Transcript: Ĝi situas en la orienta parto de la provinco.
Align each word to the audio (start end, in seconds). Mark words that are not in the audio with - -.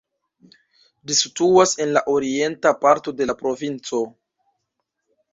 Ĝi 1.09 1.17
situas 1.17 1.73
en 1.83 1.91
la 1.97 2.01
orienta 2.13 2.71
parto 2.85 3.13
de 3.19 3.27
la 3.31 3.35
provinco. 3.43 4.01